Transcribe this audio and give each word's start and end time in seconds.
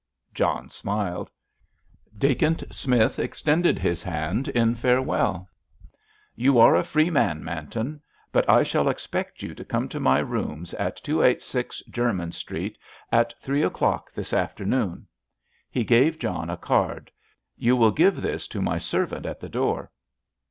John 0.33 0.67
smiled. 0.71 1.29
Dacent 2.17 2.63
Smith 2.73 3.19
extended 3.19 3.77
his 3.77 4.01
hand 4.01 4.47
in 4.47 4.73
farewell. 4.73 5.47
"You 6.35 6.57
are 6.57 6.75
a 6.75 6.83
free 6.83 7.11
man, 7.11 7.43
Manton. 7.43 8.01
But 8.31 8.49
I 8.49 8.63
shall 8.63 8.89
expect 8.89 9.43
you 9.43 9.53
to 9.53 9.63
come 9.63 9.87
to 9.89 9.99
my 9.99 10.17
rooms 10.17 10.73
at 10.73 10.95
286, 11.03 11.83
Jermyn 11.91 12.31
Street 12.31 12.79
at 13.11 13.35
three 13.43 13.61
o'clock 13.61 14.11
this 14.11 14.33
afternoon." 14.33 15.05
He 15.69 15.83
gave 15.83 16.17
John 16.17 16.49
a 16.49 16.57
card. 16.57 17.11
"You 17.55 17.75
will 17.75 17.91
give 17.91 18.23
this 18.23 18.47
to 18.47 18.59
my 18.59 18.79
servant 18.79 19.27
at 19.27 19.39
the 19.39 19.49
door." 19.49 19.91